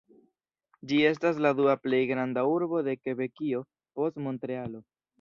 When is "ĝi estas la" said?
0.91-1.51